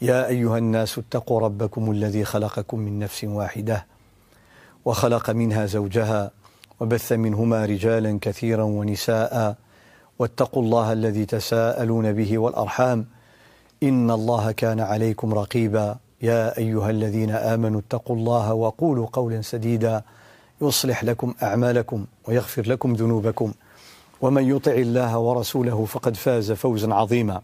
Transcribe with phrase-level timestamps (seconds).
[0.00, 3.86] يا أيها الناس اتقوا ربكم الذي خلقكم من نفس واحدة
[4.84, 6.30] وخلق منها زوجها
[6.80, 9.56] وبث منهما رجالا كثيرا ونساء
[10.18, 13.06] واتقوا الله الذي تساءلون به والأرحام
[13.82, 20.02] إن الله كان عليكم رقيبا يا أيها الذين آمنوا اتقوا الله وقولوا قولا سديدا
[20.62, 23.52] يصلح لكم أعمالكم ويغفر لكم ذنوبكم
[24.20, 27.40] ومن يطع الله ورسوله فقد فاز فوزا عظيما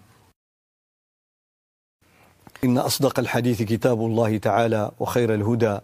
[2.65, 5.79] إن أصدق الحديث كتاب الله تعالى وخير الهدى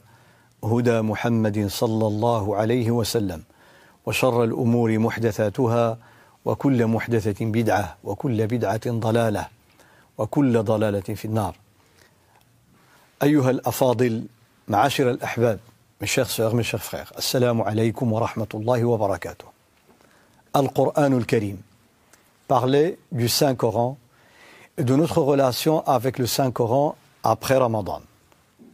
[0.64, 3.42] هدى محمد صلى الله عليه وسلم
[4.06, 5.98] وشر الأمور محدثاتها
[6.44, 9.48] وكل محدثة بدعة وكل بدعة ضلالة
[10.18, 11.54] وكل ضلالة في النار
[13.22, 14.24] أيها الأفاضل
[14.68, 15.58] معاشر الأحباب
[16.06, 19.44] chers sœurs, mes chers frères, Assalamu alaikum wa rahmatullahi wa barakatuh.
[20.54, 21.58] Al-Qur'an al-Karim,
[22.48, 23.98] parler du Saint-Coran
[24.79, 28.01] de notre relation avec le Saint-Coran après Ramadan.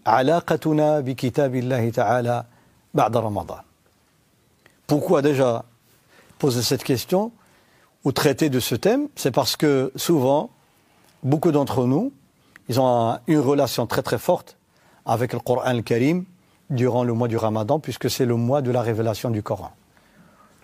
[0.05, 2.43] علاقتنا بكتاب الله تعالى
[2.93, 3.61] بعد رمضان.
[4.87, 5.63] Pourquoi déjà
[6.39, 7.31] poser cette question
[8.03, 10.49] ou traiter de ce thème C'est parce que souvent,
[11.23, 12.11] beaucoup d'entre nous,
[12.67, 14.57] ils ont une relation très très forte
[15.05, 16.25] avec le Coran al-Karim
[16.69, 19.71] durant le mois du Ramadan, puisque c'est le mois de la révélation du Coran.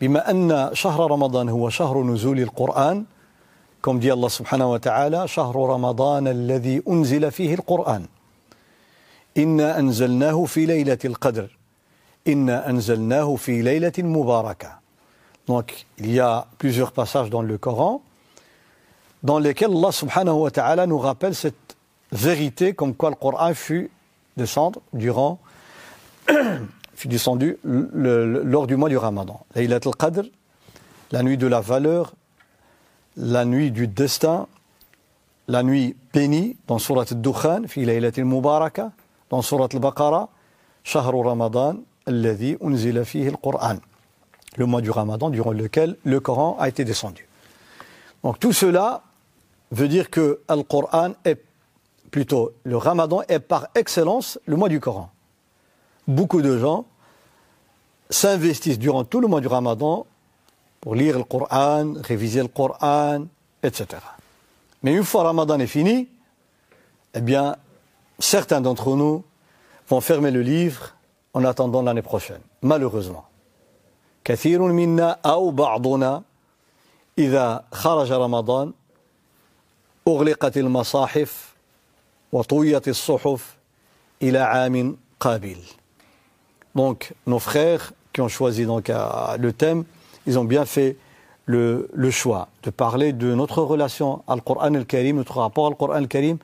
[0.01, 3.05] بما أن شهر رمضان هو شهر نزول القرآن
[3.98, 8.06] dit Allah subhanahu wa ta'ala شهر رمضان الذي أنزل فيه القرآن
[9.38, 11.58] إنا أنزلناه في ليلة القدر
[12.28, 14.78] إنا أنزلناه في ليلة مباركة
[15.48, 18.02] donc il y a plusieurs passages dans le Coran
[19.22, 21.76] dans lesquels Allah subhanahu wa ta'ala nous rappelle cette
[22.12, 23.90] vérité comme quoi le Coran fut
[24.36, 25.40] descendre durant
[26.94, 29.40] fut descendu le, le, lors du mois du Ramadan.
[29.56, 30.22] Laylat al-Qadr,
[31.10, 32.12] la nuit de la valeur,
[33.16, 34.46] la nuit du destin,
[35.48, 38.92] la nuit bénie dans Surat al-Dukhan, al-Mubaraka,
[39.30, 40.28] dans Surat al-Baqarah,
[40.84, 43.78] Shahru Ramadan, alladhi unzila fihi al-Qur'an.
[44.56, 47.26] Le mois du Ramadan durant lequel le Coran a été descendu.
[48.22, 49.02] Donc tout cela
[49.70, 50.40] veut dire que
[51.24, 51.40] est
[52.10, 55.10] plutôt le Ramadan est par excellence le mois du Coran.
[56.06, 56.84] Beaucoup de gens
[58.10, 60.06] s'investissent durant tout le mois du Ramadan
[60.81, 63.25] pour lire le Coran, réviser le Coran,
[63.63, 63.85] etc.
[64.83, 66.07] Mais une fois Ramadan est fini,
[67.13, 67.55] eh bien,
[68.19, 69.23] certains d'entre nous
[69.89, 70.95] vont fermer le livre
[71.33, 73.25] en attendant l'année prochaine, malheureusement.
[74.23, 76.23] كثير منا أو بعضنا
[77.17, 78.73] إذا خرج رمضان
[80.07, 81.55] أغلقت المصاحف
[82.31, 83.55] وطويت الصحف
[84.21, 85.57] إلى عام قابل.
[86.75, 89.85] Donc, nos frères qui ont choisi donc, le thème,
[90.26, 90.96] ils ont bien fait
[91.46, 96.38] le, choix de parler de notre relation al Coran al-Karim, notre rapport al Coran al-Karim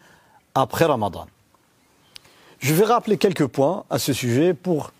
[0.54, 1.26] après Ramadan.
[2.58, 4.92] Je vais rappeler quelques points à ce sujet pour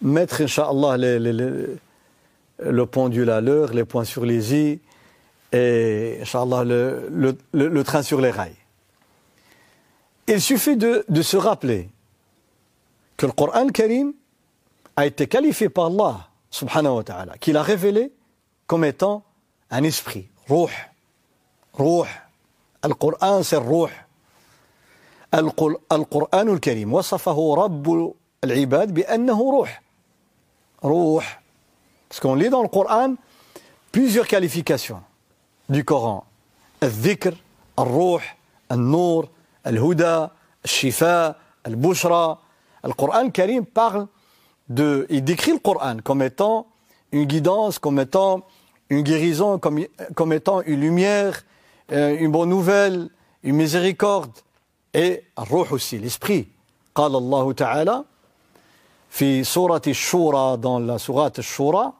[0.00, 1.18] mettre, Inch'Allah, les,
[2.58, 4.80] le pendule à l'heure, les points sur les i
[5.52, 8.56] et, Inch'Allah, le, train sur les rails.
[10.26, 11.88] Il suffit de, se rappeler
[13.16, 14.14] que le Coran al-Karim
[14.96, 18.12] a été qualifié par Allah, subhanahu wa ta'ala, qu'il a révélé
[18.68, 19.24] comme étant
[19.70, 20.70] un esprit, ruh,
[21.72, 22.06] ruh.
[22.82, 23.90] Al-Qur'an, c'est ruh.
[25.32, 29.70] Al-Qur'an al-Karim, wasafahu rabbu al-ibad bi'annahu ruh.
[30.82, 31.24] Ruh.
[32.08, 33.14] Parce qu'on lit dans le Coran
[33.90, 35.02] plusieurs qualifications
[35.68, 36.24] du Coran.
[36.80, 37.32] Al-Dhikr,
[37.76, 38.22] al-Ruh,
[38.68, 39.28] al-Nur,
[39.64, 40.32] al-Huda,
[40.62, 42.38] al-Shifa, al-Bushra.
[42.84, 44.06] Le Coran Karim parle
[44.69, 46.67] de, il décrit le Coran comme étant
[47.11, 48.45] une guidance, comme étant
[48.89, 49.85] une guérison, comme,
[50.15, 51.43] comme étant une lumière,
[51.91, 53.09] euh, une bonne nouvelle,
[53.43, 54.31] une miséricorde,
[54.93, 56.47] et Ruh aussi, l'esprit.
[56.95, 58.03] قال الله تعالى
[59.09, 61.93] في سورة الشورى dans la sourate الشورى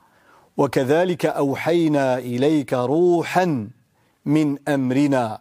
[0.57, 3.69] وكذلك أوحينا إليك روحا
[4.25, 5.39] من أمرنا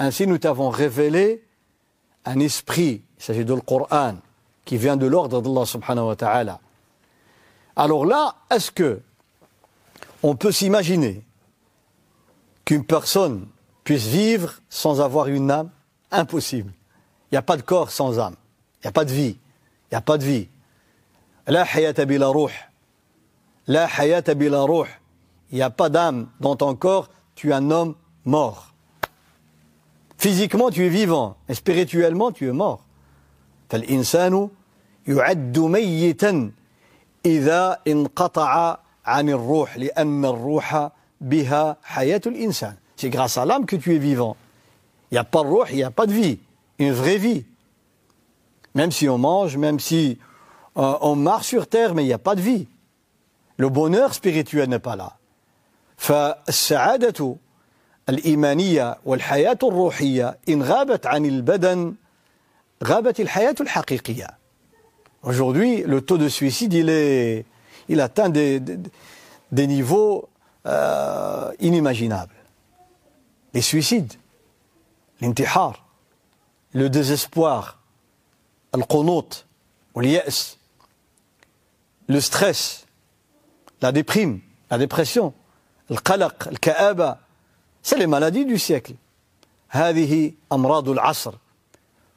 [0.00, 1.42] Ainsi nous t'avons révélé
[2.24, 4.14] un esprit, il s'agit de le Coran,
[4.64, 6.60] qui vient de l'ordre d'Allah subhanahu wa ta'ala.
[7.76, 9.00] Alors là, est-ce que
[10.22, 11.22] on peut s'imaginer
[12.64, 13.46] qu'une personne
[13.84, 15.70] puisse vivre sans avoir une âme
[16.10, 16.72] Impossible.
[17.30, 18.34] Il n'y a pas de corps sans âme.
[18.76, 19.36] Il n'y a pas de vie.
[19.90, 20.48] Il n'y a pas de vie.
[21.46, 22.52] La hayata bila ruh.
[23.66, 24.88] La hayata bila ruh.
[25.50, 27.94] Il n'y a pas d'âme dans ton corps, tu es un homme
[28.24, 28.74] mort.
[30.18, 32.84] Physiquement, tu es vivant, et spirituellement, tu es mort.
[33.68, 34.48] فالإنسان
[35.08, 36.50] يعد ميتا
[37.25, 40.89] إذا انقطع عن الروح لأن الروح
[41.21, 42.75] بها حياة الإنسان.
[42.95, 44.35] C'est grâce à l'âme que tu es vivant.
[45.11, 46.39] Il n'y a pas de roh, il n'y a pas de vie,
[46.79, 47.45] une vraie vie.
[48.75, 50.17] Même si on mange, même si
[50.77, 52.67] euh, on marche sur terre, mais il n'y a pas de vie.
[53.57, 55.17] Le bonheur spirituel n'est pas là.
[55.97, 57.35] فالسعادة
[58.09, 61.95] الإيمانية والحياة الروحية إن غابت عن البدن
[62.83, 64.42] غابت الحياة الحقيقية.
[65.22, 67.44] Aujourd'hui, le taux de suicide, il, est,
[67.88, 68.78] il atteint des, des,
[69.52, 70.28] des niveaux
[70.66, 72.34] euh, inimaginables.
[73.54, 74.14] Les suicides,
[75.20, 75.84] l'intihar,
[76.72, 77.80] le désespoir,
[78.74, 79.46] le qunut,
[82.06, 82.86] le stress,
[83.82, 85.34] la déprime, la dépression,
[85.90, 87.20] le qalaq, le ka'aba,
[87.82, 88.94] c'est les maladies du siècle.
[89.70, 91.34] هذه أمراض العصر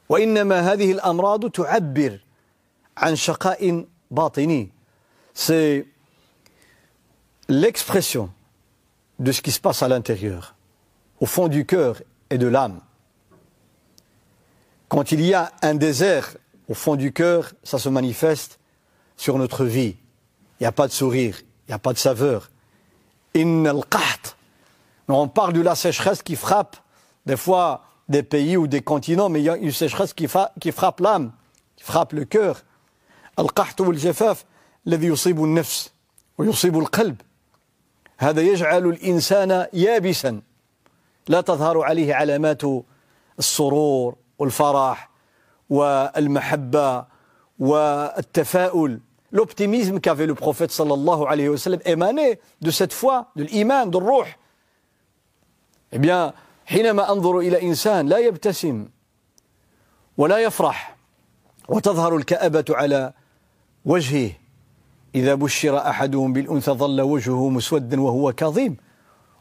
[0.09, 2.24] وإنما هذه الأمراض تعبر عن شقاء باطني
[5.34, 5.86] c'est
[7.48, 8.30] l'expression
[9.18, 10.54] de ce qui se passe à l'intérieur,
[11.20, 12.80] au fond du cœur et de l'âme.
[14.88, 16.36] Quand il y a un désert
[16.68, 18.58] au fond du cœur, ça se manifeste
[19.16, 19.96] sur notre vie.
[20.58, 22.50] Il n'y a pas de sourire, il n'y a pas de saveur.
[25.08, 26.76] On parle de la sécheresse qui frappe
[27.26, 31.00] des fois des pays ou des continents, mais il y a une sécheresse qui frappe
[31.00, 31.32] l'âme,
[31.76, 32.62] qui frappe le cœur.
[33.38, 34.44] القحط والجفاف
[34.86, 35.92] الذي يصيب النفس
[36.38, 37.20] ويصيب القلب.
[38.18, 40.40] هذا يجعل الإنسان يابسا.
[41.28, 42.62] لا تظهر عليه علامات
[43.38, 45.10] السرور والفرح
[45.70, 47.04] والمحبة
[47.58, 49.00] والتفاؤل.
[49.32, 53.96] L'optimisme qu'avait le prophète sallallahu alayhi wa sallam émané de cette foi, de l'iman, de
[53.96, 54.38] الروح.
[55.92, 56.32] Eh bien,
[56.66, 58.88] حينما أنظر إلى إنسان لا يبتسم
[60.16, 60.96] ولا يفرح
[61.68, 63.12] وتظهر الكآبة على
[63.85, 64.31] وجهه
[65.15, 68.77] إذا بشر أحدهم بالأنثى ظل وجهه مسودا وهو كظيم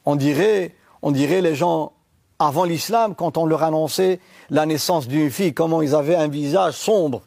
[0.05, 1.93] on dirait, on dirait les gens
[2.39, 4.19] avant l'islam, quand on leur annonçait
[4.49, 7.23] la naissance d'une fille, comment ils avaient un visage sombre,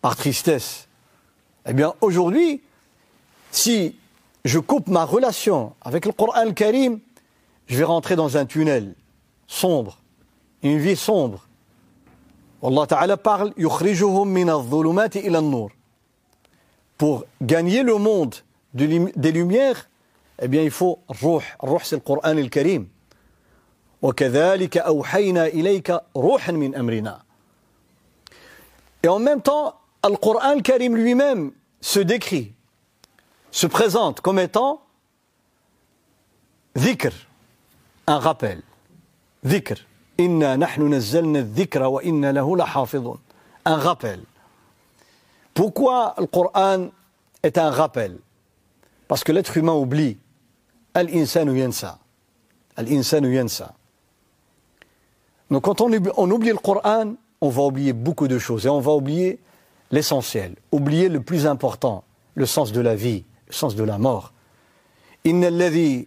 [0.00, 0.86] par tristesse.
[1.66, 2.62] Eh bien, aujourd'hui,
[3.50, 3.96] si
[4.44, 7.00] je coupe ma relation avec le Coran al-Karim,
[7.66, 8.94] je vais rentrer dans un tunnel
[9.46, 9.98] sombre,
[10.62, 11.47] une vie sombre.
[12.61, 13.53] Allah Ta'ala parle
[16.97, 18.35] Pour gagner le monde
[18.73, 19.89] des lumières,
[20.41, 21.43] eh bien il faut ruh.
[21.59, 22.87] Ruh c'est le Coran al-Karim.
[29.03, 31.51] Et en même temps, le Coran al-Karim lui-même
[31.81, 32.53] se décrit,
[33.51, 34.81] se présente comme étant
[36.75, 37.11] dhikr,
[38.07, 38.61] un rappel.
[39.43, 39.88] Dhikr.
[40.18, 43.18] Inna nahnu nazzalna dhikra wa inna lahu lahafidun.
[43.64, 44.20] Un rappel.
[45.54, 46.88] Pourquoi le Coran
[47.42, 48.18] est un rappel
[49.08, 50.18] Parce que l'être humain oublie.
[50.94, 51.98] Al-insanu yansa.
[52.76, 53.74] Al-insanu yansa.
[55.50, 58.80] Donc quand on, on oublie le Coran, on va oublier beaucoup de choses et on
[58.80, 59.40] va oublier
[59.90, 62.04] l'essentiel, oublier le plus important,
[62.34, 64.32] le sens de la vie, le sens de la mort.
[65.26, 66.06] إن الذي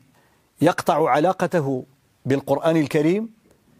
[0.61, 1.83] يقطع علاقته
[2.25, 3.29] بالقرآن الكريم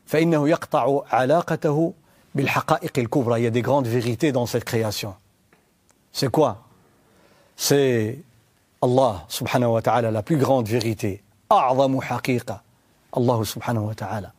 [0.06, 1.94] فإنه يقطع علاقته
[2.36, 3.40] بالحقائق الكبرى.
[3.40, 5.16] Il y a des grandes vérités dans cette création.
[6.12, 6.64] C'est quoi
[7.56, 8.20] C'est
[8.82, 11.24] Allah subhanahu wa ta'ala, la plus grande vérité.
[11.52, 12.62] أعظم حقيقة
[13.18, 14.32] الله سبحانه وتعالى.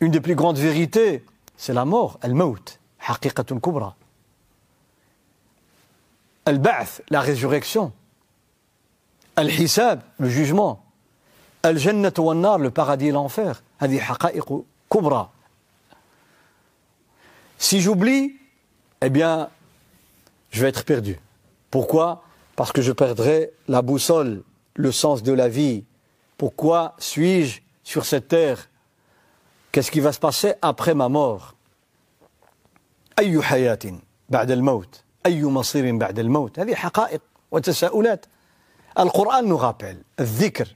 [0.00, 1.24] Une des plus grandes vérités,
[1.56, 3.94] c'est la mort, al-maut, حقيقة كبرى.
[6.46, 7.92] Al-Ba'th, la résurrection.
[9.36, 10.84] Al-Hisab, le jugement.
[11.62, 13.62] Al-Jannat wa nar le paradis et l'enfer.
[13.78, 15.28] هذه حقائق كبرى.
[17.58, 18.36] Si j'oublie,
[19.00, 19.48] eh bien,
[20.50, 21.18] je vais être perdu.
[21.70, 22.22] Pourquoi
[22.56, 24.42] Parce que je perdrai la boussole,
[24.74, 25.84] le sens de la vie.
[26.36, 28.68] Pourquoi suis-je sur cette terre
[29.72, 31.54] Qu'est-ce qui va se passer après ma mort
[33.18, 33.78] أي حياة
[34.28, 37.20] بعد الموت أي مصير بعد الموت هذه حقائق
[37.50, 38.26] وتساؤلات
[38.98, 40.66] القرآن nous rappelle الذكر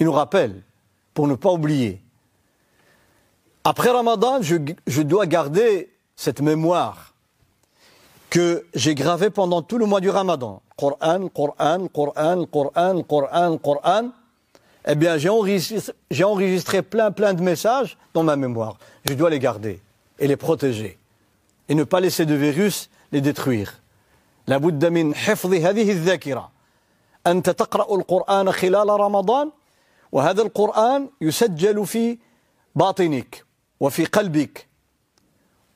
[0.00, 0.62] il nous rappelle
[1.14, 2.00] pour ne pas oublier
[3.64, 7.14] après Ramadan je, je dois garder cette mémoire
[8.30, 14.10] que j'ai gravée pendant tout le mois du Ramadan Coran, Coran, Coran, Coran, Coran, Coran
[14.90, 15.92] eh bien, j'ai enregistré,
[16.24, 18.78] enregistré, plein, plein de messages dans ma mémoire.
[19.04, 19.82] Je dois les garder
[20.18, 20.98] et les protéger.
[21.68, 23.80] Et ne pas laisser de virus les détruire.
[24.48, 26.50] لابد من حفظ هذه الذاكرة
[27.26, 29.50] أنت تقرأ القرآن خلال رمضان
[30.12, 32.18] وهذا القرآن يسجل في
[32.74, 33.44] باطنك
[33.83, 34.67] وفي قلبك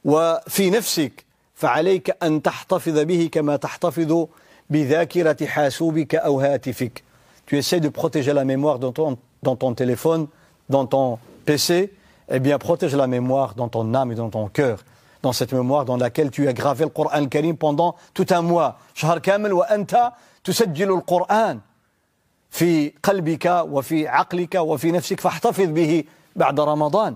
[0.05, 4.27] وفي نفسك فعليك أن تحتفظ به كما تحتفظ
[4.69, 7.03] بذاكرة حاسوبك أو هاتفك
[7.47, 10.27] tu essaies de protéger la mémoire dans ton, dans ton téléphone,
[10.69, 11.93] dans ton PC,
[12.29, 14.83] eh bien protège la mémoire dans ton âme et dans ton cœur,
[15.21, 18.79] dans cette mémoire dans laquelle tu as gravé le Coran al-Karim pendant tout un mois.
[18.93, 20.11] شهر كامل وأنت
[20.43, 21.59] تسجل القرآن
[22.49, 26.03] في قلبك وفي عقلك وفي نفسك فاحتفظ به
[26.35, 27.15] بعد رمضان.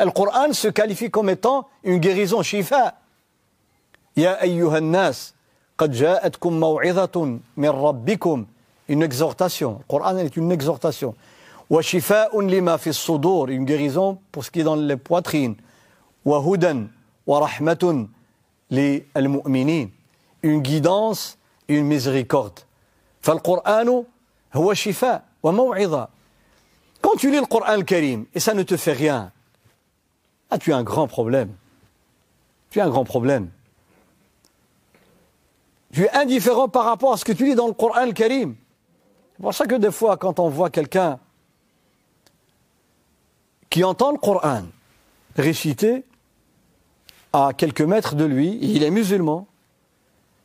[0.00, 2.94] القرآن se qualifie comme étant une guérison شفاء.
[4.16, 5.34] يا أيها الناس
[5.78, 8.46] قد جاءتكم موعظة من ربكم
[8.88, 9.78] une exhortation.
[9.78, 11.14] Le Coran est une exhortation.
[11.70, 15.56] وشفاء لما في الصدور une guérison pour ce qui est dans les poitrines.
[16.24, 16.86] وهدى
[17.26, 18.08] ورحمة
[18.70, 19.90] للمؤمنين
[20.44, 21.36] une guidance
[21.68, 22.60] une miséricorde.
[23.20, 24.04] فالقرآن
[24.54, 26.08] هو شفاء وموعظة.
[27.02, 29.32] Quand tu lis le Coran Karim et ça ne te fait rien,
[30.50, 31.54] ah, tu as un grand problème.
[32.70, 33.48] Tu as un grand problème.
[35.92, 38.56] Tu es indifférent par rapport à ce que tu lis dans le Coran Karim.
[39.36, 41.18] C'est pour ça que des fois, quand on voit quelqu'un
[43.70, 44.64] qui entend le Coran
[45.36, 46.04] réciter
[47.32, 49.46] à quelques mètres de lui, il est musulman,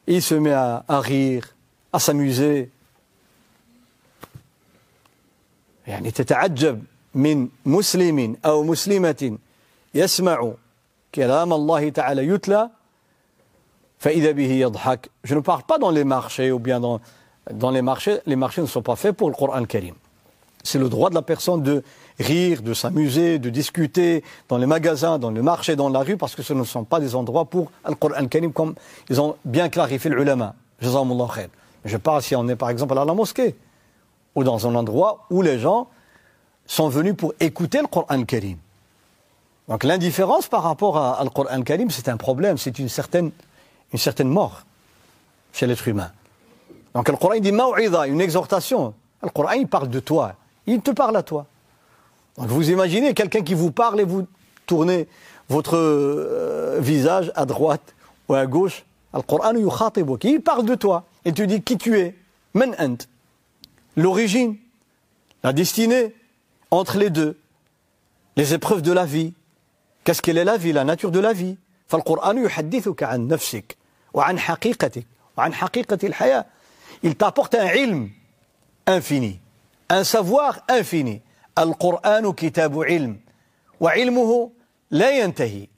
[0.08, 1.56] il se met à, à rire,
[1.92, 2.72] à s'amuser.
[5.88, 6.84] يعني تتعجب
[7.16, 9.38] من مسلم أو مسلمة
[9.94, 10.54] يسمع
[11.16, 12.70] كلام الله تعالى يتلى
[14.00, 15.10] فإذا به يضحك.
[15.24, 17.00] Je ne parle pas dans les marchés ou bien dans
[17.52, 19.96] dans les marchés, les marchés ne sont pas faits pour le Coran Karim.
[20.64, 21.84] C'est le droit de la personne de
[22.20, 26.34] rire, de s'amuser, de discuter dans les magasins, dans le marché, dans la rue, parce
[26.34, 28.74] que ce ne sont pas des endroits pour le Coran Karim, comme
[29.10, 30.56] ils ont bien clarifié le ulama.
[30.82, 33.56] Je parle si on est par exemple à la mosquée,
[34.34, 35.88] ou dans un endroit où les gens
[36.66, 38.58] sont venus pour écouter le Coran Karim.
[39.71, 43.31] Donc l'indifférence par rapport à, le Coran Karim, c'est un problème, c'est une certaine,
[44.25, 44.63] mort
[45.53, 46.11] chez l'être humain.
[46.93, 48.95] Donc le Coran il dit ma'ou'idha, une exhortation.
[49.23, 50.35] Le Coran il parle de toi,
[50.67, 51.47] il te parle à toi.
[52.37, 54.27] Donc vous imaginez quelqu'un qui vous parle et vous
[54.67, 55.07] tournez
[55.49, 57.95] votre euh, visage à droite
[58.29, 58.85] ou à gauche.
[59.15, 62.17] Le Coran il parle de toi et tu dis qui tu es,
[62.57, 62.97] ant,
[63.97, 64.57] l'origine,
[65.45, 66.13] la destinée
[66.73, 67.39] entre les deux,
[68.35, 69.33] les épreuves de la vie.
[70.05, 71.57] Qu'est-ce qu'elle est la vie, la nature de la vie
[71.89, 73.77] فالقرآن يحدثك عن نفسك
[74.15, 76.47] وعن حقيقتك وعن حقيقة الحياة
[77.03, 78.11] il t'apporte un ilm
[78.87, 79.41] infini,
[79.89, 81.21] un savoir infini.
[81.59, 83.21] القرآن كتاب علم
[83.81, 84.51] وعلمه
[84.91, 85.69] لا ينتهي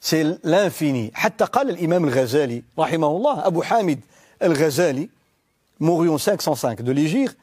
[0.00, 4.00] c'est l'infini حتى قال الإمام الغزالي رحمه الله أبو حامد
[4.42, 5.08] الغزالي
[5.80, 7.36] mouru en 505 de l'Égypte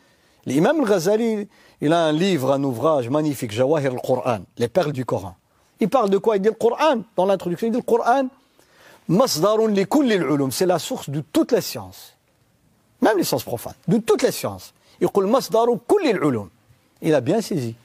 [0.45, 1.47] l'imam al-Ghazali
[1.81, 5.35] il a un livre un ouvrage magnifique Jawahir al-Qur'an les perles du Coran
[5.83, 6.37] Il parle de quoi?
[6.37, 7.01] Il dit le Coran.
[7.17, 8.29] Dans l'introduction, il dit le Coran.
[10.49, 12.13] C'est la source de toute la science.
[13.01, 13.73] Même les sciences profanes.
[13.89, 14.73] De toute la science.
[17.01, 17.75] Il a bien saisi.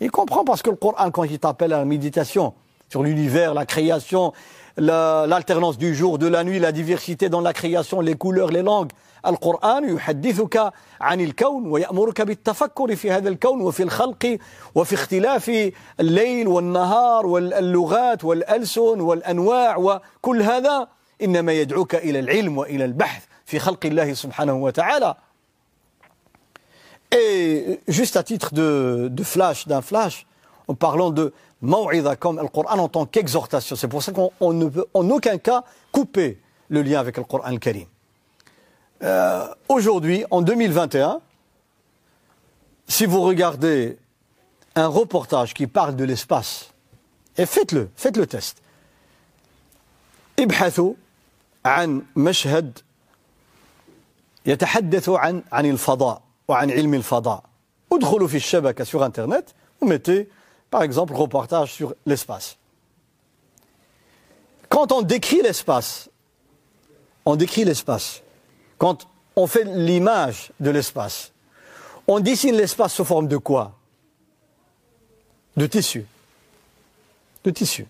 [0.00, 2.52] Il comprend parce que le Coran, quand il t'appelle à la méditation
[2.88, 4.32] sur l'univers, la création,
[4.76, 8.90] l'alternance du jour, de la nuit, la diversité dans la création, les couleurs, les langues,
[9.26, 14.38] القرآن يحدثك عن الكون ويأمرك بالتفكر في هذا الكون وفي الخلق
[14.74, 20.88] وفي اختلاف الليل والنهار واللغات والألسن والأنواع وكل هذا
[21.22, 25.14] إنما يدعوك إلى العلم وإلى البحث في خلق الله سبحانه وتعالى
[27.12, 30.26] Et juste à titre de, de flash, d'un flash,
[30.66, 33.76] en parlant de maw'idha comme le Coran en tant qu'exhortation.
[33.76, 37.44] C'est pour ça qu'on ne peut en aucun cas couper le lien avec le Coran
[37.44, 37.86] al-Karim.
[39.03, 41.21] Euh, Aujourd'hui, en 2021,
[42.87, 43.97] si vous regardez
[44.75, 46.71] un reportage qui parle de l'espace,
[47.37, 48.61] et faites-le, faites le test.
[50.39, 50.93] ابحثوا
[51.65, 52.79] عن مشهد
[54.45, 57.43] يتحدث عن عن الفضاء وعن علم الفضاء
[57.93, 60.29] ادخلوا في الشبكة sur internet vous mettez
[60.71, 62.57] par exemple reportage sur l'espace
[64.69, 66.09] quand on décrit l'espace
[67.25, 68.21] on décrit l'espace
[68.77, 71.31] quand on fait l'image de l'espace
[72.07, 73.77] on dessine l'espace sous forme de quoi
[75.57, 76.05] de tissu
[77.43, 77.87] de tissu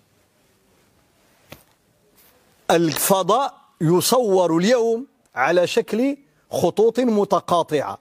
[2.72, 6.18] الفضاء يصور اليوم على شكل
[6.52, 7.98] خطوط متقاطعة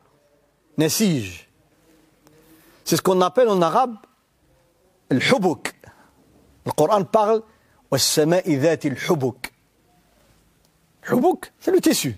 [0.78, 1.30] نسيج
[2.85, 3.97] C'est ce qu'on appelle en arabe
[5.12, 5.75] الحبك
[6.66, 7.42] القرآن parle
[7.90, 9.52] والسماء ذات الحبك
[11.09, 12.16] Hubuk, c'est le tissu.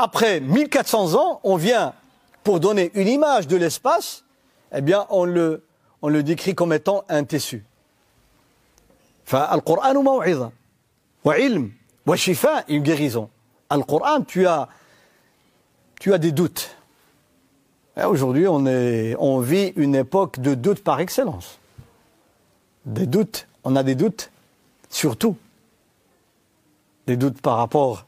[0.00, 1.94] Après 1400 ans, on vient
[2.44, 4.24] pour donner une image de l'espace,
[4.72, 5.64] eh bien, on le,
[6.02, 7.64] on le décrit comme étant un tissu.
[9.26, 10.50] فالقرآن موعظة
[11.24, 11.72] وعلم
[12.06, 13.28] وشفاء une guérison.
[13.72, 14.68] Le Coran, tu as,
[15.98, 16.76] tu as des doutes.
[17.96, 21.58] Aujourd'hui, on, est, on vit une époque de doutes par excellence.
[22.84, 24.30] Des doutes, on a des doutes
[24.90, 25.36] sur tout.
[27.08, 28.04] Des doutes par rapport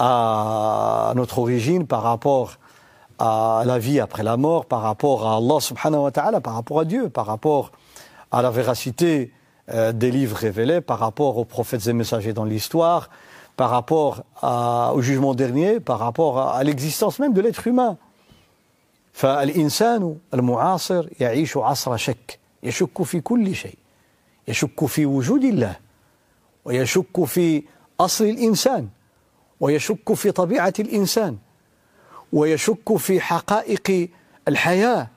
[0.00, 2.58] à notre origine, par rapport
[3.18, 6.80] à la vie après la mort, par rapport à Allah subhanahu wa ta'ala, par rapport
[6.80, 7.72] à Dieu, par rapport
[8.30, 9.32] à la véracité
[9.72, 13.08] euh, des livres révélés, par rapport aux prophètes et messagers dans l'histoire,
[13.56, 17.96] par rapport au jugement dernier, par rapport à, l'existence même de l'être humain.
[19.16, 23.78] فالإنسان المعاصر يعيش عصر شك يشك في كل شيء
[24.48, 25.76] يشك في وجود الله
[26.64, 27.62] ويشك في
[28.00, 28.88] أصل الإنسان
[29.61, 31.37] ويشك في طبيعة الإنسان
[32.33, 34.09] ويشك في حقائق
[34.47, 35.07] الحياة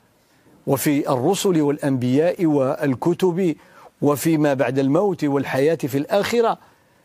[0.67, 3.57] وفي الرسل والأنبياء والكتب
[4.03, 6.59] وفيما بعد الموت والحياة في الآخرة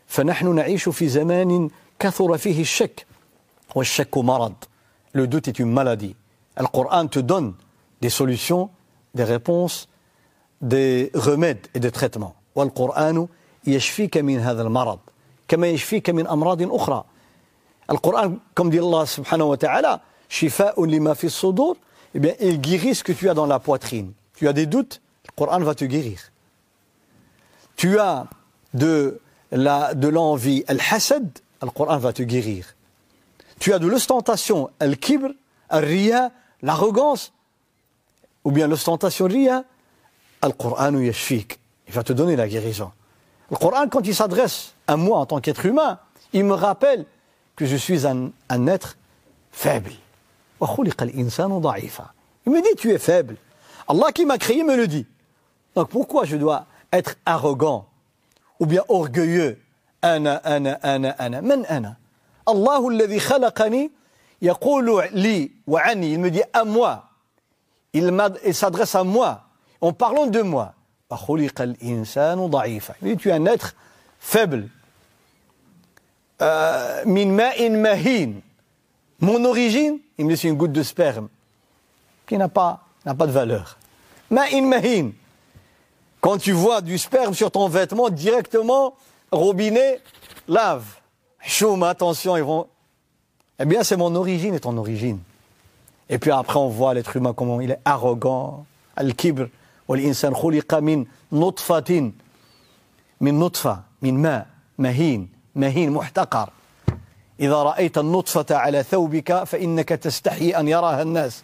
[0.06, 3.06] فنحن نعيش في زمان كثر فيه الشك
[3.74, 4.54] والشك مرض
[5.12, 6.14] Le doute est une maladie.
[6.56, 7.54] Le Coran te donne
[8.00, 8.70] des solutions,
[9.16, 9.88] des réponses,
[10.62, 12.34] des remèdes et des traitements.
[12.54, 13.28] والقرآن
[13.66, 14.98] يشفيك من هذا المرض
[15.48, 17.04] كما يشفيك من أمراض أخرى.
[17.90, 21.76] Le Coran, comme dit Allah subhanahu wa ta'ala, shifa'un fi sudur,
[22.14, 24.12] eh bien, il guérit ce que tu as dans la poitrine.
[24.34, 26.20] Tu as des doutes, le Coran va te guérir.
[27.76, 28.26] Tu as
[28.74, 29.20] de
[29.50, 31.28] la, de l'envie, al-hasad,
[31.62, 32.74] le Coran va te guérir.
[33.58, 35.30] Tu as de l'ostentation, al-kibr,
[35.68, 36.30] al-riya,
[36.62, 37.32] l'arrogance,
[38.44, 39.64] ou bien l'ostentation riya,
[40.42, 41.58] al-Qur'an yashfik.
[41.88, 42.92] Il va te donner la guérison.
[43.50, 45.98] Le Coran, quand il s'adresse à moi en tant qu'être humain,
[46.32, 47.04] il me rappelle
[47.59, 48.97] que je suis un, un être
[49.51, 49.91] faible.
[50.61, 50.67] Il
[52.51, 53.37] me dit, tu es faible.
[53.87, 55.05] Allah qui m'a créé me le dit.
[55.75, 57.87] Donc pourquoi je dois être arrogant
[58.59, 59.57] ou bien orgueilleux
[60.03, 61.95] أنا أنا أنا أنا من أنا
[62.47, 63.91] الله الذي خلقني
[64.41, 67.09] يقول لي وعني il me dit à moi
[67.93, 68.13] il,
[68.45, 69.41] il s'adresse à moi
[69.81, 70.73] en parlant de moi
[71.11, 73.75] وخلق الإنسان ضعيفا il dit tu es un être
[74.19, 74.69] faible
[76.40, 78.32] euh, min ma'in mahin.
[79.20, 81.28] Mon origine, il me laisse une goutte de sperme
[82.26, 83.78] qui n'a pas, de valeur.
[84.30, 85.10] Ma'in mahin.
[86.20, 88.94] Quand tu vois du sperme sur ton vêtement, directement,
[89.32, 90.00] robinet,
[90.48, 90.84] lave.
[91.40, 92.66] Choum, attention, ils vont.
[93.58, 95.18] Eh bien, c'est mon origine et ton origine.
[96.08, 98.66] Et puis après, on voit l'être humain, comment il est arrogant.
[98.96, 99.46] Al-kibr,
[99.88, 102.10] wal-insan khuliqa min nutfatin.
[103.20, 104.46] Min nutfa, min ma,
[104.78, 105.26] mahin.
[105.55, 106.49] مهين محتقر
[107.39, 111.43] إذا رأيت النطفة على ثوبك فإنك تستحي أن يراها الناس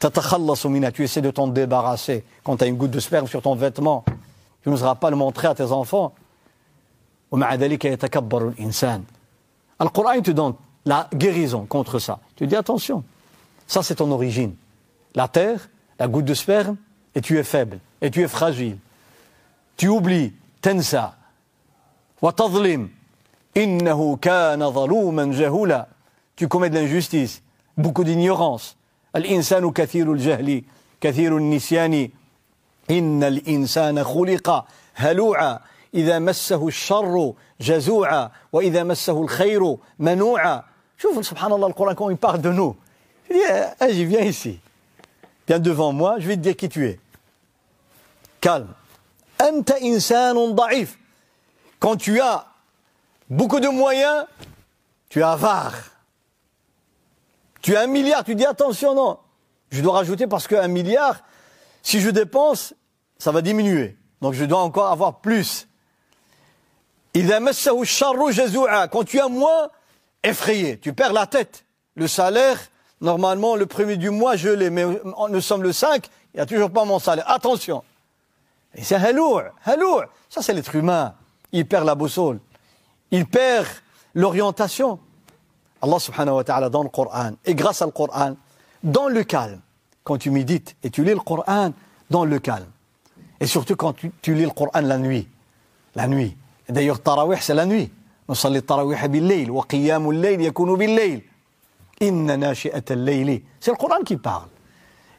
[0.00, 2.24] tu essaies de t'en débarrasser.
[2.44, 4.04] Quand tu as une goutte de sperme sur ton vêtement,
[4.62, 6.14] tu n'oseras pas le montrer à tes enfants.
[7.32, 7.38] Le
[9.88, 12.20] Coran te donne la guérison contre ça.
[12.36, 13.02] Tu dis attention,
[13.66, 14.54] ça c'est ton origine.
[15.14, 16.76] La terre, la goutte de sperme,
[17.14, 18.78] et tu es faible, et tu es fragile.
[19.76, 21.16] Tu oublies, tensa,
[22.22, 22.88] وتظلم
[23.56, 25.86] إنه كان ظلوما جهولا
[26.36, 27.42] tu commets de l'injustice
[27.76, 28.76] beaucoup d'ignorance
[29.16, 30.62] الإنسان كثير الجهل
[31.00, 32.08] كثير النسيان
[32.90, 35.58] إن الإنسان خلق هلوعا
[35.94, 40.62] إذا مسه الشر جزوعا وإذا مسه الخير منوعا
[40.98, 42.76] شوف سبحان الله القرآن quand il parle de nous
[43.30, 43.40] je dis
[43.80, 44.60] hey, viens ici
[45.48, 46.98] viens devant moi je vais te dire qui tu es
[48.40, 48.68] calme
[49.40, 50.98] أنت إنسان ضعيف
[51.83, 52.47] quand tu as
[53.29, 54.25] beaucoup de moyens
[55.09, 55.73] tu es avare
[57.61, 59.19] Tu as un milliard, tu dis attention, non.
[59.69, 61.23] Je dois rajouter parce qu'un milliard,
[61.81, 62.73] si je dépense,
[63.17, 63.97] ça va diminuer.
[64.21, 65.67] Donc je dois encore avoir plus.
[67.13, 67.21] Quand
[69.05, 69.69] tu as moins,
[70.23, 71.65] effrayé, tu perds la tête.
[71.95, 72.59] Le salaire,
[73.01, 74.85] normalement, le premier du mois, je l'ai, mais
[75.29, 77.29] nous sommes le 5, il n'y a toujours pas mon salaire.
[77.29, 77.83] Attention.
[78.73, 80.05] Et c'est halour, halour.
[80.29, 81.13] Ça, c'est l'être humain
[81.53, 82.39] il perd la boussole,
[83.11, 83.67] il perd
[84.13, 84.99] l'orientation.
[85.81, 88.35] Allah subhanahu wa ta'ala dans le Coran, et grâce au Coran,
[88.83, 89.59] dans le calme,
[90.03, 91.71] quand tu médites et tu lis le Coran,
[92.09, 92.69] dans le calme.
[93.39, 95.27] Et surtout quand tu, tu lis le Coran la nuit.
[95.95, 96.35] La nuit.
[96.69, 97.91] D'ailleurs, Tarawih, c'est la nuit.
[98.27, 101.21] Nous sommes les Tarawih bil-layl, wa qiyamul layl yakunu bil-layl.
[101.99, 103.43] Inna nashi'at al-layli.
[103.59, 104.47] C'est le Coran qui parle.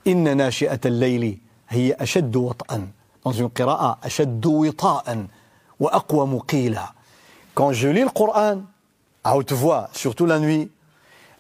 [0.07, 2.89] Inna nashi'at al-layli hiya ashaddu wat'an.
[3.23, 5.27] Dans une qira'a, ashaddu wita'an.
[7.54, 8.62] quand je lis le Coran
[9.24, 10.72] à haute voix, surtout la nuit,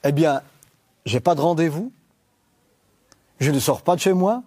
[0.04, 0.42] eh bien,
[1.06, 1.92] j'ai pas de rendez-vous,
[3.40, 4.44] je ne sors pas de chez moi,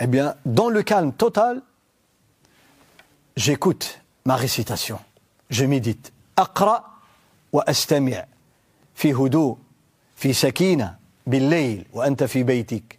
[0.00, 1.62] eh bien, dans le calme total,
[3.36, 4.98] j'écoute ma récitation,
[5.50, 6.12] je médite.
[6.36, 6.84] Aqra
[7.52, 8.14] wa astami'
[8.94, 9.56] fi hudu,
[10.16, 12.98] fi sakina, بالليل وأنت في بيتك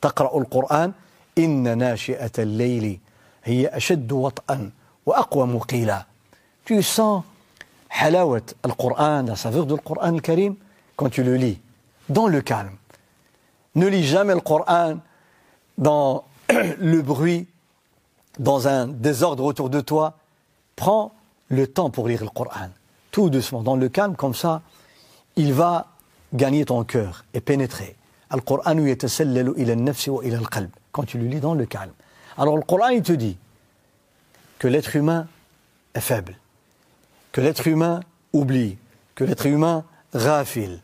[0.00, 0.92] تقرأ القرآن
[1.38, 3.00] إن ناشئة الليل
[3.44, 4.70] هي أشد وطئا
[5.06, 6.06] وأقوى مقيلا
[6.64, 7.24] Tu sens
[7.90, 10.54] halawat al-Qur'an, la saveur du Coran al-Karim,
[10.96, 11.60] quand tu le lis,
[12.08, 12.76] dans le calme.
[13.74, 14.98] Ne lis jamais le Coran
[15.78, 17.48] dans le bruit,
[18.38, 20.18] dans un désordre autour de toi.
[20.76, 21.12] Prends
[21.48, 22.68] le temps pour lire le Coran,
[23.10, 24.62] tout doucement, dans le calme, comme ça,
[25.36, 25.88] il va
[26.32, 27.96] gagner ton cœur et pénétrer.
[28.30, 28.76] Al-Qur'an
[30.92, 31.92] quand tu le lis dans le calme.
[32.38, 33.36] Alors le Coran, il te dit
[34.65, 35.27] que l'être humain
[35.93, 36.35] est faible,
[37.31, 37.99] que l'être humain
[38.33, 38.79] oublie,
[39.13, 40.81] que l'être humain rafile,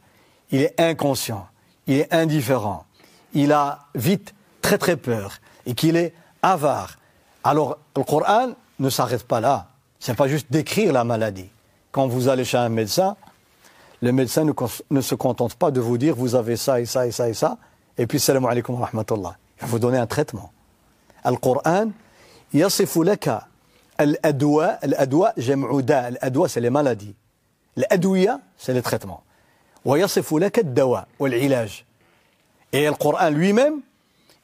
[0.51, 1.47] il est inconscient,
[1.87, 2.85] il est indifférent,
[3.33, 6.13] il a vite très très peur et qu'il est
[6.43, 6.99] avare.
[7.43, 9.69] Alors le Coran ne s'arrête pas là.
[9.99, 11.49] C'est pas juste décrire la maladie.
[11.91, 13.15] Quand vous allez chez un médecin,
[13.99, 17.11] le médecin ne, se contente pas de vous dire vous avez ça et ça et
[17.11, 17.57] ça et ça,
[17.97, 19.37] et puis salam alaikum wa rahmatullah.
[19.57, 20.51] Il va vous donner un traitement.
[21.23, 21.89] Al-Qur'an,
[22.53, 23.47] yasifu laka
[24.00, 27.14] al-adwa, al-adwa jam'u da, al-adwa c'est les maladies.
[27.76, 29.22] L'adouya, c'est les traitements.
[29.84, 31.84] Wa yasifu laka al-dawa, wal-ilaj.
[32.72, 33.80] Et le Coran lui-même,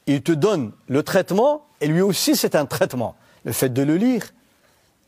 [0.06, 3.14] il te donne le traitement, et lui aussi c'est un traitement.
[3.44, 4.32] Le fait de le lire,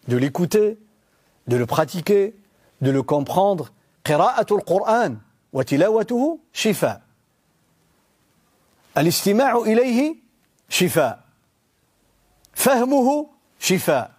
[0.09, 0.79] de l'écouter,
[1.47, 2.35] de le pratiquer,
[2.81, 3.71] de le comprendre,
[4.05, 5.19] قراءة القرآن
[5.53, 7.01] وتلاوته شفاء
[8.99, 10.15] الاستماع إليه
[10.69, 11.25] شفاء
[12.53, 13.27] فهمه
[13.61, 14.11] شفاء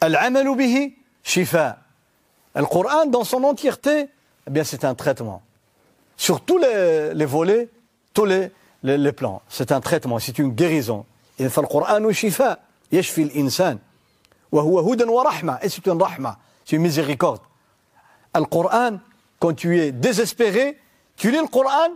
[0.00, 1.78] Al-amalu bihi shifa.
[2.54, 4.08] Le dans son entièreté,
[4.46, 5.42] eh bien, c'est un traitement.
[6.16, 7.68] Sur tous les, volets,
[8.12, 9.42] tous les, plans.
[9.48, 11.06] C'est un traitement, c'est une guérison.
[11.38, 12.58] Et le Coran shifa,
[12.90, 13.78] l'insan.
[14.52, 17.40] Et c'est une rahma, c'est une miséricorde.
[18.34, 18.98] Le Coran,
[19.38, 20.78] quand tu es désespéré,
[21.16, 21.90] tu lis le Coran,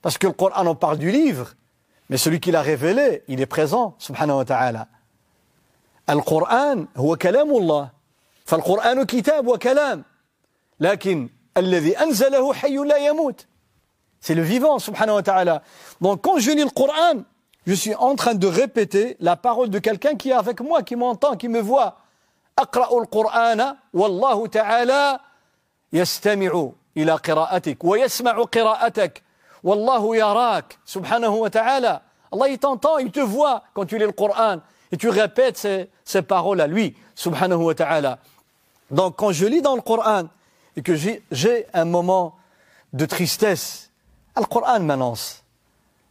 [0.00, 1.54] parce que le Coran, on parle du livre,
[2.10, 4.88] mais celui qui l'a révélé, il est présent, subhanahu wa ta'ala.
[6.12, 7.90] القرآن هو كلام الله
[8.44, 10.04] فالقرآن كتاب وكلام.
[10.80, 13.46] لكن الذي أنزله حي لا يموت.
[14.20, 15.60] C'est le vivant سبحانه وتعالى.
[16.00, 17.24] Donc quand je lis le Coran
[17.66, 20.96] je suis en train de répéter la parole de quelqu'un qui est avec moi qui
[20.96, 21.96] m'entend qui me voit.
[22.58, 25.18] أقرأ القرآن والله تعالى
[25.92, 29.22] يستمع إلى قراءتك ويسمع قراءتك.
[29.62, 32.00] والله يراك سبحانه وتعالى.
[32.34, 34.12] الله يتنطى يتفوى quand tu lis le
[34.92, 35.66] Et tu répètes
[36.04, 38.18] ces, paroles à lui, subhanahu wa ta'ala.
[38.90, 40.24] Donc quand je lis dans le Coran
[40.76, 42.36] et que j'ai un moment
[42.92, 43.90] de tristesse,
[44.36, 45.42] le Coran m'annonce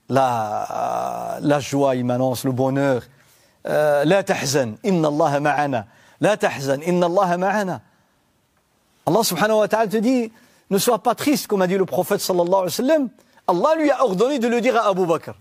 [0.10, 3.04] la, la joie, il m'annonce le bonheur.
[3.68, 5.86] Euh, la tahzan, inna Allah ma'ana.
[6.20, 7.82] La tahzan, inna Allah ma'ana.
[9.06, 10.32] Allah subhanahu wa ta'ala te dit,
[10.70, 13.10] ne sois pas triste, comme a dit le prophète sallallahu alayhi wa sallam.
[13.48, 15.34] Allah lui a ordonné de le dire à Abu Bakr.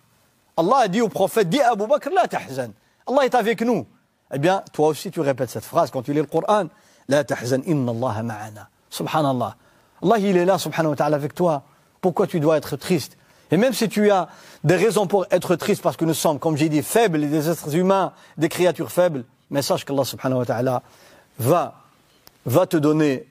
[0.56, 2.72] Allah a dit au prophète, dis à Abu Bakr, la tahzan.
[3.06, 3.86] Allah est avec nous.
[4.32, 6.66] Eh bien, toi aussi tu répètes cette phrase quand tu lis le Coran.
[7.08, 8.68] La tahzan, inna Allah ma'ana.
[8.88, 9.56] Subhanallah.
[10.02, 11.62] Allah, il est là, subhanahu wa ta'ala, avec toi.
[12.00, 13.16] Pourquoi tu dois être triste?
[13.50, 14.28] Et même si tu as
[14.62, 17.74] des raisons pour être triste, parce que nous sommes, comme j'ai dit, faibles, des êtres
[17.74, 20.82] humains, des créatures faibles, mais sache qu'Allah subhanahu wa ta'ala
[21.38, 21.74] va,
[22.46, 23.28] va te donner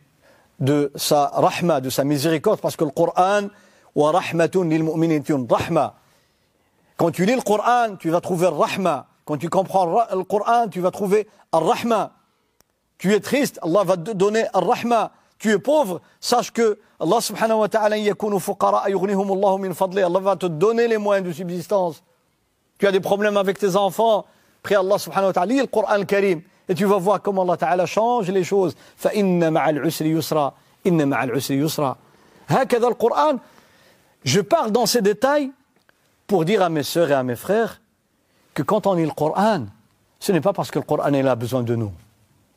[0.60, 3.48] de sa rahma, de sa miséricorde, parce que le Coran,
[3.96, 5.96] wa rahmatun lil mu'minin rahma.
[6.98, 9.08] Quand tu lis le Coran, tu vas trouver rahma.
[9.29, 12.13] Quand tu comprends le Coran, tu vas trouver rahma.
[12.99, 15.13] Tu es triste, Allah va te donner rahma.
[15.39, 20.03] Tu es pauvre, sache que Allah subhanahu wa ta'ala yakunu fuqara yughnihum Allah min fadli.
[20.03, 22.03] Allah va te donner les moyens de subsistance.
[22.79, 24.27] Tu as des problèmes avec tes enfants,
[24.63, 26.43] prie Allah subhanahu wa ta'ala, lis le Coran karim.
[26.69, 28.75] Et tu vas voir comment Allah Ta'ala change les choses.
[28.97, 30.55] فَإِنَّ مَعَ الْعُسْرِ يُسْرًا
[30.87, 31.97] إِنَّ مَعَ الْعُسْرِ يُسْرًا
[32.49, 33.39] هكذا القرآن
[34.25, 35.51] Je parle dans ces détails
[36.27, 37.83] pour dire à mes sœurs et à mes frères
[38.60, 39.68] que quand on lit le Coran,
[40.20, 41.94] ce n'est pas parce que le Coran là besoin de nous.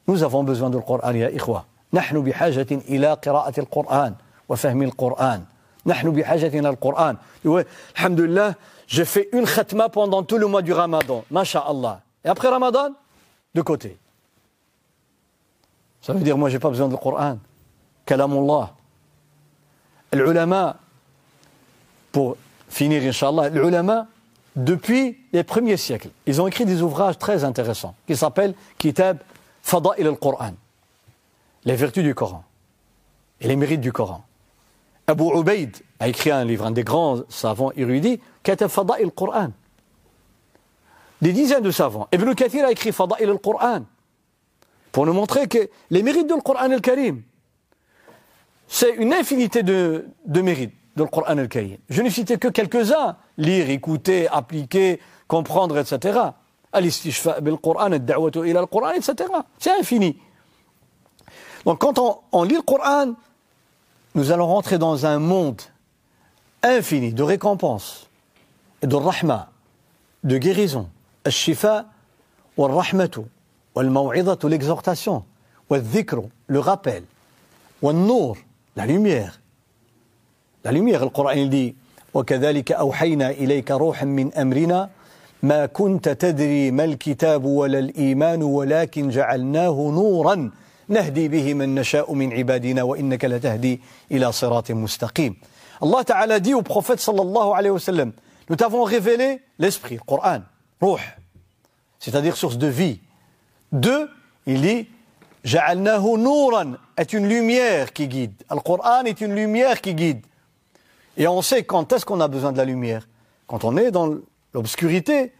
[0.08, 1.64] Nous avons besoin du Coran, ya ikhwa.
[1.94, 4.14] نحن بحاجة إلى قراءة القرآن
[4.48, 5.44] وفهم القرآن.
[5.86, 7.16] نحن بحاجة إلى القرآن.
[7.94, 8.54] الحمد لله,
[8.88, 11.22] j'ai fait une khatma pendant tout le mois du Ramadan.
[11.30, 12.00] Masha'Allah.
[12.24, 12.88] Et après Ramadan,
[13.54, 13.96] de côté.
[16.00, 17.38] Ça veut dire, moi, j'ai pas besoin du Coran.
[18.06, 18.72] Kalamullah.
[20.12, 20.76] L'ulama,
[22.10, 22.36] pour
[22.68, 24.08] finir, Inch'Allah, l'ulama,
[24.56, 29.18] depuis les premiers siècles, ils ont écrit des ouvrages très intéressants qui s'appellent Kitab
[29.62, 30.54] Fada'il al-Qur'an.
[31.64, 32.44] les vertus du Coran
[33.40, 34.24] et les mérites du Coran.
[35.06, 39.50] Abu Ubaid a écrit un livre, un des grands savants érudits, Katab Fada'il Coran.
[41.22, 42.08] Des dizaines de savants.
[42.12, 43.84] Ibn Kathir a écrit Fada'il al-Qur'an
[44.90, 46.68] pour nous montrer que les mérites du Coran
[48.68, 51.78] c'est une infinité de mérites du Coran al-Karim.
[51.88, 53.16] Je ne citais que quelques-uns.
[53.38, 56.20] Lire, écouter, appliquer, comprendre, etc.
[56.72, 59.14] Al-istishfa bil-Qur'an, al-da'watu ila al-Qur'an, etc.
[59.59, 60.18] C'est infini.
[61.64, 61.98] Donc quand
[62.33, 63.14] on, lit le Coran,
[64.14, 65.62] nous allons rentrer dans un monde
[66.62, 68.09] infini de récompenses
[68.83, 69.50] de rahma,
[70.24, 70.88] de guérison.
[71.24, 71.87] Al-shifa
[72.57, 73.20] wal-rahmatu,
[73.74, 75.24] wal-maw'idatu, l'exhortation,
[75.70, 77.05] wal-dhikru, le rappel,
[77.81, 78.37] wal-nour,
[78.76, 79.41] la lumière.
[80.64, 81.75] لا لوميغ القرآن دي؟
[82.14, 84.90] وكذلك أوحينا إليك روحا من أمرنا
[85.42, 90.51] ما كنت تدري ما الكتاب ولا الإيمان ولكن جعلناه نورا
[90.88, 93.81] نهدي به من نشاء من عبادنا وإنك لتهدي
[94.12, 95.37] إلى صراط مستقيم.
[95.83, 98.12] الله تعالى دي وبروفيت صلى الله عليه وسلم
[98.51, 100.42] nous t'avons révélé l'esprit القران
[100.83, 101.18] روح
[101.98, 103.01] c'est-à-dire source de vie.
[103.72, 104.09] Deux
[104.46, 104.87] il dit
[105.44, 108.42] جعلناه نورا est une lumière qui guide.
[108.53, 110.20] القران est une lumière qui guide.
[111.17, 113.08] Et on sait quand est-ce qu'on a besoin de la lumière.
[113.47, 114.17] Quand on est dans
[114.53, 115.34] l'obscurité.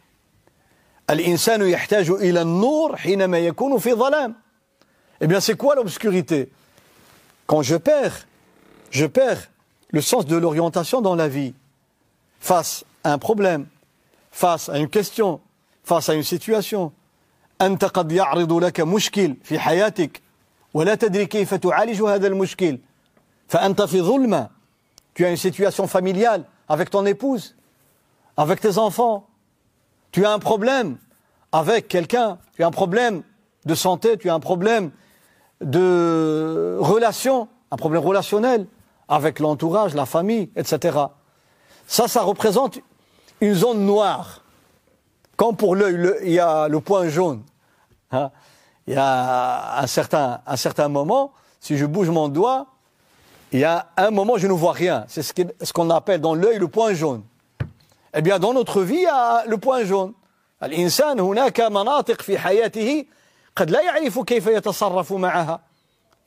[1.06, 4.34] Al-insanu yahtaju ila an-nur hinama yakunu fi dhalam.
[5.20, 6.50] Eh bien, c'est quoi l'obscurité
[7.46, 8.26] Quand je perds,
[8.90, 9.48] je perds
[9.90, 11.54] le sens de l'orientation dans la vie,
[12.40, 13.66] face à un problème,
[14.30, 15.40] face à une question,
[15.84, 16.92] face à une situation.
[17.60, 20.22] أنت قد يعرض لك مشكل في حياتك
[20.74, 22.78] ولا تدري كيف تعالج هذا المشكل
[23.48, 24.48] فأنت في ظلمة
[25.13, 27.55] tu as une situation familiale avec ton épouse,
[28.37, 29.27] avec tes enfants,
[30.11, 30.97] tu as un problème
[31.51, 33.23] avec quelqu'un, tu as un problème
[33.65, 34.91] de santé, tu as un problème
[35.61, 38.67] de relation, un problème relationnel
[39.07, 40.97] avec l'entourage, la famille, etc.
[41.87, 42.79] Ça, ça représente
[43.41, 44.41] une zone noire.
[45.35, 47.43] Quand pour l'œil, il y a le point jaune.
[48.11, 48.31] Hein,
[48.87, 52.67] il y a un certain, un certain moment, si je bouge mon doigt,
[53.52, 55.04] il y a un moment, je ne vois rien.
[55.08, 57.22] C'est ce qu'on appelle dans l'œil le point jaune.
[58.14, 60.14] Eh bien, dans notre vie, il y a le point jaune.
[60.62, 63.04] الإنسان هناك مناطق في حياته
[63.56, 65.60] قد لا يعرف كيف يتصرف معها.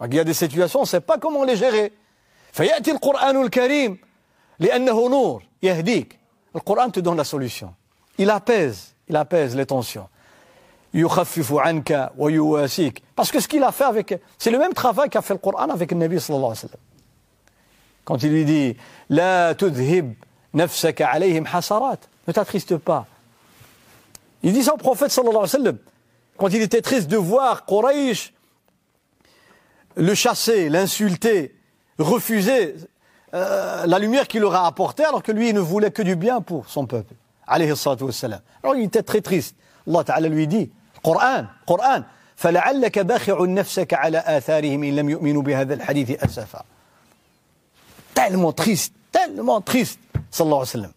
[0.03, 1.91] Il y a des situations, on ne sait pas comment les gérer.
[2.51, 3.97] فيأتي القرآن الكريم
[4.59, 6.19] لأنه نور يهديك.
[6.55, 7.73] Le Coran te donne la solution.
[8.17, 10.07] Il apaise, il apaise les tensions.
[10.93, 13.03] يخفف عنك ويواسيك.
[13.15, 15.69] Parce que ce qu'il a fait avec, c'est le même travail qu'a fait le Coran
[15.69, 16.79] avec le Nabi sallallahu alayhi wa sallam.
[18.05, 18.75] Quand il lui dit
[19.09, 20.13] La tudhib
[20.53, 23.05] nafsaka alayhim hasarat, ne t'attriste pas.
[24.43, 25.77] Il dit ça au prophète sallallahu alayhi wa sallam.
[26.37, 28.33] Quand il était triste de voir Quraysh
[29.95, 31.55] le chasser, l'insulter,
[31.99, 32.75] refuser
[33.33, 36.15] euh, la lumière qu'il leur a apportée alors que lui il ne voulait que du
[36.15, 37.13] bien pour son peuple.
[37.45, 38.41] Alayhi wassalam.
[38.63, 39.55] Alors il était très triste.
[39.87, 40.71] Allah Ta'ala lui dit
[41.03, 42.03] Coran, Coran,
[42.41, 46.63] فلعلك باخع نفسك على آثارهم إن لم يؤمنوا بهذا الحديث أسفا
[48.16, 50.00] tellement triste, tellement triste,
[50.30, 50.92] sallallahu alayhi wa sallam.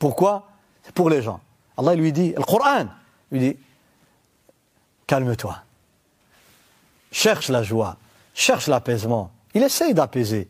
[0.00, 0.48] Pourquoi?
[0.82, 1.40] C'est pour les gens.
[1.76, 2.86] Allah lui dit, le Coran
[3.30, 3.56] lui dit,
[5.06, 5.56] calme-toi,
[7.12, 7.96] cherche la joie,
[8.34, 9.30] cherche l'apaisement.
[9.54, 10.48] Il essaye d'apaiser.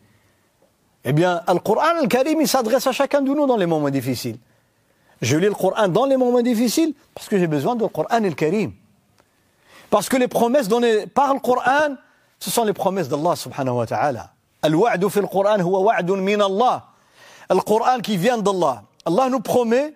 [1.03, 3.91] Eh bien, le Coran, le Karim, il s'adresse à chacun de nous dans les moments
[3.91, 4.39] difficiles.
[5.21, 8.29] Je lis le Coran dans les moments difficiles parce que j'ai besoin du Coran et
[8.29, 8.73] le Karim.
[9.91, 11.95] Parce que les promesses données par le Coran,
[12.39, 14.33] ce sont les promesses d'Allah subhanahu wa ta'ala.
[14.61, 16.87] Al-wa'd fi al-Qur'an huwa wa'dun min Allah.
[17.49, 18.83] Le Coran qui vient d'Allah.
[19.05, 19.93] Allah nous promet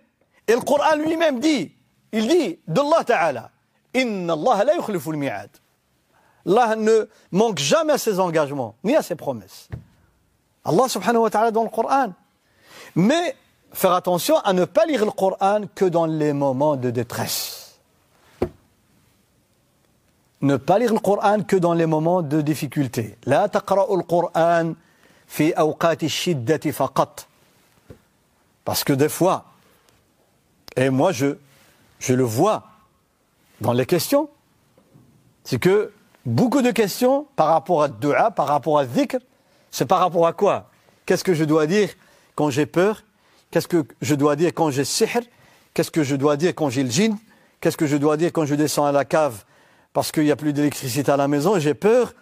[0.47, 1.71] et le Coran lui-même dit,
[2.11, 3.51] il dit d'Allah Ta'ala,
[3.93, 5.49] Inna Allah la yukhlifu al-mi'ad.
[6.45, 9.69] Allah ne manque jamais à ses engagements, ni à ses promesses.
[10.65, 12.13] Allah subhanahu wa ta'ala dans le Coran.
[12.95, 13.35] Mais
[13.71, 17.62] faire attention à ne pas lire le Coran que dans les moments de détresse
[20.42, 23.16] ne pas lire le Coran que dans les moments de difficulté.
[23.26, 24.74] لا تقرأ القرآن
[25.26, 27.26] في أوقات الشدة فقط.
[28.64, 29.44] Parce que des fois,
[30.76, 31.36] et moi je,
[31.98, 32.64] je le vois
[33.60, 34.28] dans les questions,
[35.44, 35.90] c'est que
[36.26, 39.16] beaucoup de questions par rapport à dua, par rapport à dhikr,
[39.70, 40.70] c'est par rapport à quoi
[41.06, 41.88] Qu'est-ce que je dois dire
[42.34, 43.02] quand j'ai peur
[43.50, 45.22] Qu'est-ce que je dois dire quand j'ai sihr
[45.72, 47.16] Qu'est-ce que je dois dire quand j'ai le djinn
[47.60, 49.44] Qu'est-ce que je dois dire quand je descends à la cave
[49.92, 52.14] parce qu'il n'y a plus d'électricité à la maison, j'ai peur.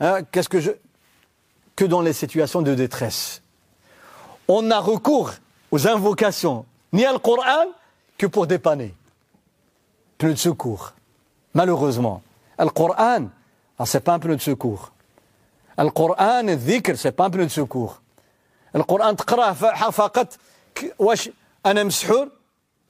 [0.00, 0.70] Hein, qu'est-ce que je
[1.76, 3.42] que dans les situations de détresse.
[4.46, 5.32] On n'a recours
[5.70, 7.66] aux invocations ni à le Coran
[8.16, 8.94] que pour dépanner.
[10.18, 10.92] Plus de secours.
[11.52, 12.22] Malheureusement.
[12.58, 13.28] Le Coran
[13.78, 14.92] Ah, c'est pas un pneu de secours.
[15.78, 17.98] القرآن الذكر سي با بنو دو سوكور
[18.76, 19.52] القرآن تقراه
[19.90, 20.36] فقط
[20.98, 21.30] واش
[21.66, 22.28] أنا مسحور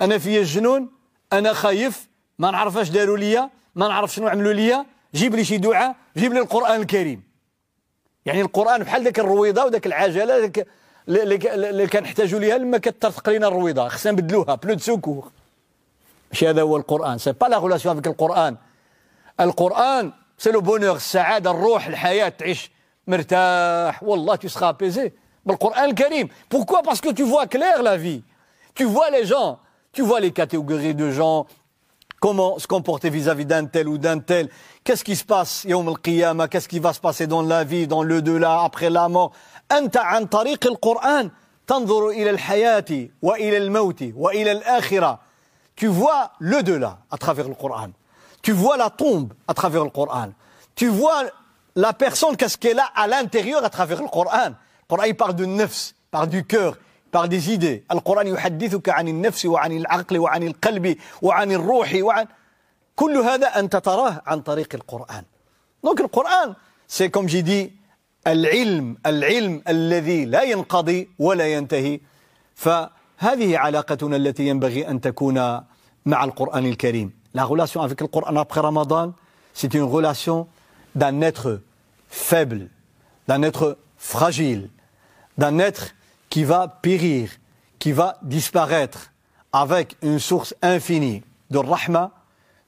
[0.00, 0.90] أنا في الجنون
[1.32, 5.57] أنا خايف ما نعرف اش داروا ليا ما نعرف شنو عملوا ليا؟ جيب لي شي
[5.57, 7.23] دعاء جيب لي القرآن الكريم.
[8.25, 10.67] يعني القرآن بحال ذاك الرويضة وذاك العجلة ذاك
[11.07, 13.87] اللي كنحتاجوا ليها لما كترتق لينا الرويضة.
[13.87, 15.23] خصنا نبدلوها بلو دو
[16.31, 17.17] ماشي هذا هو القرآن.
[17.17, 18.57] سي با لا غولاسيون افيك القرآن
[19.39, 22.71] القرآن سي لو بونور السعادة الروح الحياة تعيش
[23.07, 24.03] مرتاح.
[24.03, 25.11] والله tu seras apaisé.
[25.45, 26.81] بالقرآن الكريم pourquoi?
[26.83, 28.23] Parce que tu vois clair la vie.
[28.75, 29.59] Tu vois les gens.
[29.93, 31.47] Tu vois les catégories de gens.
[32.19, 34.49] comment se comporter vis-à-vis d'un tel ou d'un tel?
[34.83, 38.03] Qu'est-ce qui se passe, Yom al-Qiyamah Qu'est-ce qui va se passer dans la vie, dans
[38.03, 39.31] le delà, après la mort?
[39.71, 41.29] Anta an tariq al-Qur'an,
[41.65, 42.13] tanzuru
[43.21, 43.35] wa
[43.69, 44.31] mawti wa.
[45.79, 47.87] Tu vois l'au-delà à travers le Coran.
[48.41, 50.31] Tu vois la tombe à travers le Coran.
[50.75, 51.23] Tu vois
[51.75, 54.49] la personne, qu'est-ce qu'elle a à l'intérieur à travers le Coran.
[54.49, 56.75] Le Coran, il parle de nefs, il parle du cœur,
[57.09, 57.83] parle des idées.
[57.93, 62.25] Le Coran, يحدثك عن النفس وعن العقل وعن القلب وعن الروح وعن
[62.95, 64.75] كل هذا أنت تراه عن طريق
[65.83, 66.55] le Coran,
[66.87, 67.71] c'est comme j'ai dit,
[68.27, 71.99] العلم العلم الذي لا ينقضي ولا ينتهي
[72.55, 75.61] فهذه علاقتنا التي ينبغي أن تكون
[76.05, 77.11] مع القرآن الكريم.
[77.35, 79.13] Relation avec le Coran après Ramadan,
[79.53, 80.47] c'est une relation
[80.95, 81.61] d'un être
[82.09, 82.69] faible,
[83.27, 84.69] d'un être fragile,
[85.37, 85.93] d'un être
[86.30, 87.30] qui va périr,
[87.78, 89.12] qui va disparaître,
[89.52, 92.10] avec une source infinie de rahma,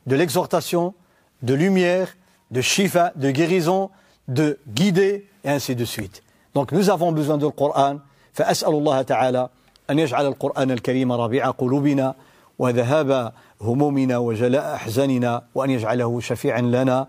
[0.07, 0.94] de l'exhortation,
[1.42, 2.09] de lumière,
[2.51, 3.90] de shifa, de guérison,
[4.29, 6.22] de guider, et ainsi de suite.
[6.55, 7.99] Donc nous avons besoin du Coran.
[8.37, 9.49] فأسأل الله تعالى
[9.90, 12.14] أن يجعل القرآن الكريم ربيع قلوبنا
[12.59, 17.07] وذهاب همومنا وجلاء أحزاننا وأن يجعله شفيعا لنا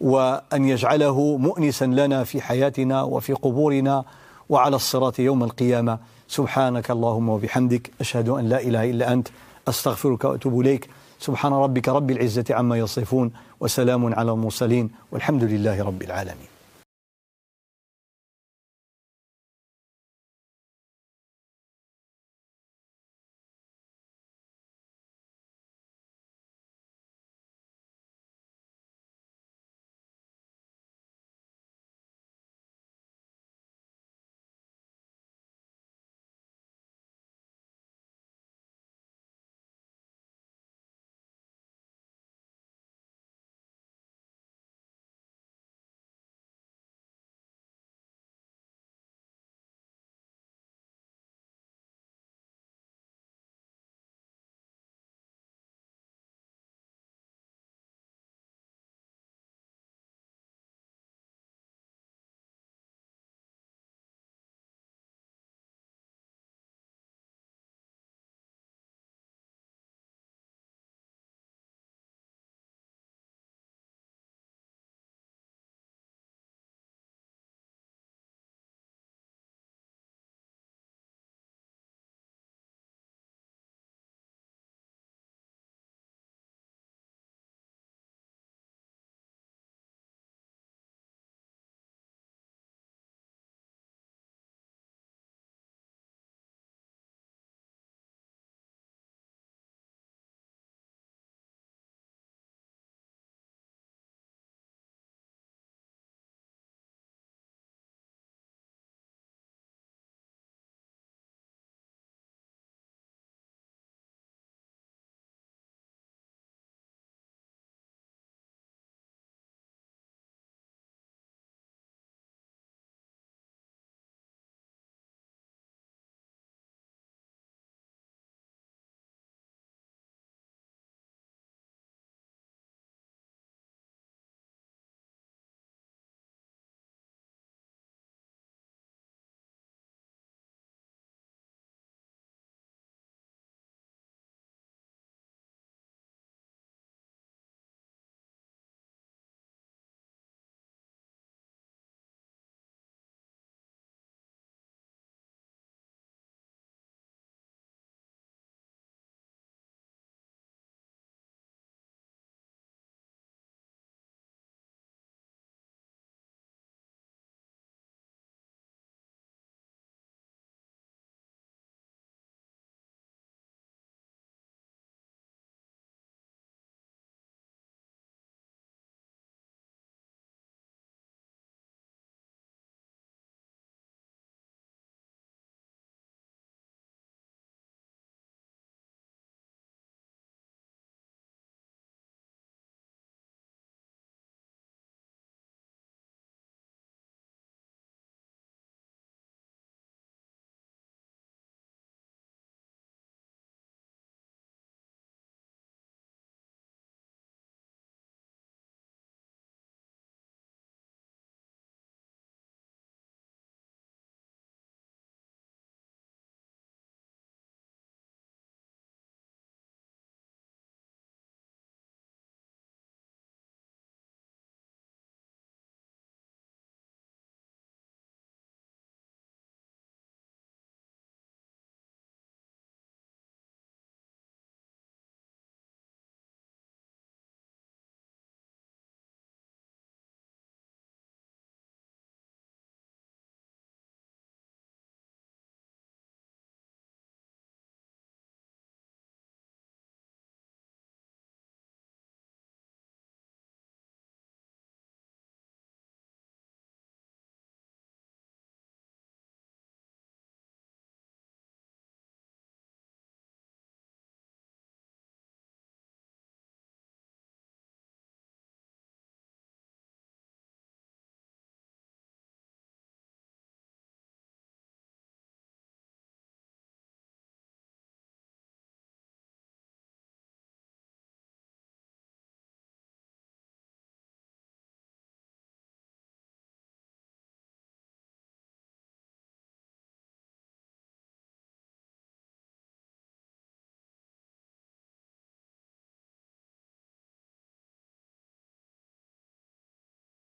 [0.00, 4.04] وأن يجعله مؤنسا لنا في حياتنا وفي قبورنا
[4.49, 5.99] وعلى الصراط يوم القيامة.
[6.27, 9.27] سبحانك اللهم وبحمدك أشهد أن لا إله إلا أنت
[9.67, 10.89] أستغفرك وأتوب إليك.
[11.19, 16.56] سبحان ربك رب العزة عما يصفون وسلام على المرسلين والحمد لله رب العالمين.